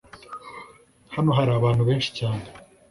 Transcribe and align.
hano 1.15 1.29
hari 1.37 1.49
abantu 1.59 1.81
benshi 1.89 2.09
cyane 2.19 2.43